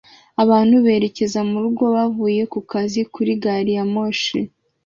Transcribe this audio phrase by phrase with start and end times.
[0.43, 4.37] Abantu berekeza murugo bavuye kukazi kuri gariyamoshi